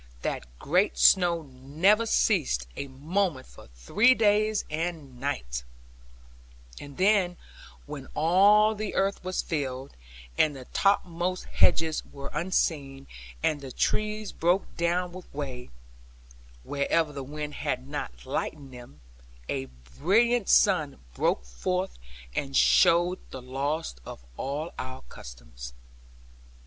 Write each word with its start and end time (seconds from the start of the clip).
That 0.23 0.47
great 0.57 0.97
snow 0.97 1.43
never 1.43 2.07
ceased 2.07 2.65
a 2.75 2.87
moment 2.87 3.45
for 3.45 3.67
three 3.67 4.15
days 4.15 4.65
and 4.67 5.19
nights; 5.19 5.63
and 6.79 6.97
then 6.97 7.37
when 7.85 8.07
all 8.15 8.73
the 8.73 8.95
earth 8.95 9.23
was 9.23 9.43
filled, 9.43 9.95
and 10.39 10.55
the 10.55 10.65
topmost 10.65 11.45
hedges 11.45 12.03
were 12.03 12.31
unseen, 12.33 13.05
and 13.43 13.61
the 13.61 13.71
trees 13.71 14.31
broke 14.31 14.75
down 14.75 15.11
with 15.11 15.31
weight 15.35 15.69
(wherever 16.63 17.13
the 17.13 17.21
wind 17.23 17.53
had 17.53 17.87
not 17.87 18.25
lightened 18.25 18.73
them), 18.73 19.01
a 19.49 19.65
brilliant 19.65 20.49
sun 20.49 20.97
broke 21.13 21.45
forth 21.45 21.99
and 22.33 22.57
showed 22.57 23.19
the 23.29 23.39
loss 23.39 23.93
of 24.03 24.23
all 24.35 24.73
our 24.79 25.03
customs. 25.09 25.75